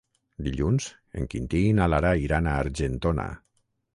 [0.45, 0.87] Dilluns
[1.19, 3.29] en Quintí i na Lara iran a Argentona.